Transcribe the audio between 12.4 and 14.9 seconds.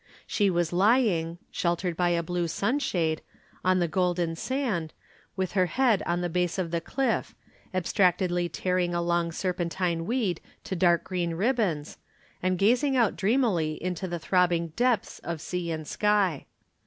and gazing out dreamily into the throbbing